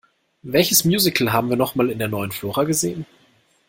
[0.41, 3.05] Welches Musical haben wir noch mal in der Neuen Flora gesehen?